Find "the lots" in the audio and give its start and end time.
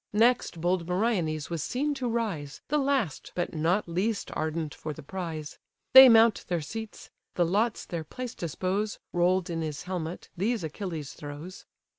7.35-7.85